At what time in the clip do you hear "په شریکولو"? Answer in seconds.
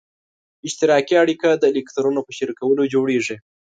2.27-2.83